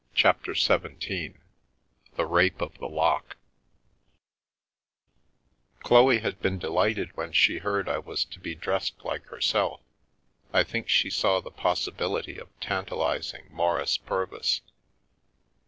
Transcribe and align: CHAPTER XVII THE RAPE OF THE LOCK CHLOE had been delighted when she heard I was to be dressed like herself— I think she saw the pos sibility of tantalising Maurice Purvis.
CHAPTER 0.15 0.55
XVII 0.55 1.35
THE 2.15 2.25
RAPE 2.25 2.59
OF 2.59 2.79
THE 2.79 2.87
LOCK 2.89 3.37
CHLOE 5.83 6.17
had 6.21 6.41
been 6.41 6.57
delighted 6.57 7.15
when 7.15 7.31
she 7.33 7.59
heard 7.59 7.87
I 7.87 7.99
was 7.99 8.25
to 8.25 8.39
be 8.39 8.55
dressed 8.55 8.95
like 9.05 9.27
herself— 9.27 9.81
I 10.53 10.63
think 10.63 10.89
she 10.89 11.11
saw 11.11 11.39
the 11.39 11.51
pos 11.51 11.85
sibility 11.87 12.41
of 12.41 12.49
tantalising 12.61 13.49
Maurice 13.51 13.97
Purvis. 13.99 14.61